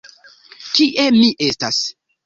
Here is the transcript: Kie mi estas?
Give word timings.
Kie 0.77 1.07
mi 1.19 1.31
estas? 1.53 1.85